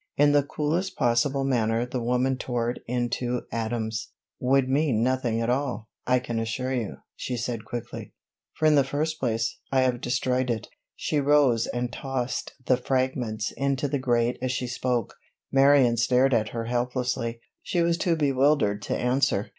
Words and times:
In 0.17 0.31
the 0.31 0.41
coolest 0.41 0.95
possible 0.95 1.43
manner 1.43 1.85
the 1.85 2.01
woman 2.01 2.35
tore 2.35 2.71
it 2.71 2.83
into 2.87 3.43
atoms. 3.51 4.07
"Would 4.39 4.67
mean 4.67 5.03
nothing 5.03 5.39
at 5.41 5.49
all, 5.51 5.89
I 6.07 6.17
can 6.17 6.39
assure 6.39 6.73
you," 6.73 6.95
she 7.15 7.37
said 7.37 7.65
quickly; 7.65 8.11
"for 8.57 8.65
in 8.65 8.73
the 8.73 8.83
first 8.83 9.19
place, 9.19 9.59
I 9.71 9.81
have 9.81 10.01
destroyed 10.01 10.49
it." 10.49 10.69
She 10.95 11.19
rose 11.19 11.67
and 11.67 11.93
tossed 11.93 12.55
the 12.65 12.77
fragments 12.77 13.51
into 13.55 13.87
the 13.87 13.99
grate 13.99 14.39
as 14.41 14.51
she 14.51 14.65
spoke. 14.65 15.13
Marion 15.51 15.97
stared 15.97 16.33
at 16.33 16.49
her 16.49 16.65
helplessly; 16.65 17.39
she 17.61 17.83
was 17.83 17.95
too 17.95 18.15
bewildered 18.15 18.81
to 18.81 18.97
answer. 18.97 19.49